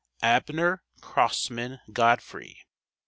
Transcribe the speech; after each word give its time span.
Abner 0.23 0.81
Crossman 0.99 1.79
Godfrey 1.93 2.55
1849. 2.55 2.55